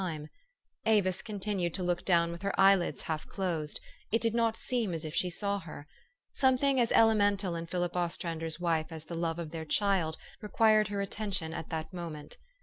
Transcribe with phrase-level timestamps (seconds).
[0.01, 1.21] Avis THE STORY OF AVIS.
[1.21, 3.79] 447 continued to look down with her ej'elids half closed;
[4.11, 5.87] it did not seem as if she saw her.
[6.33, 11.01] Something as elemental in Philip Ostrander's wife as the love of their child, required her
[11.01, 12.37] attention at that moment.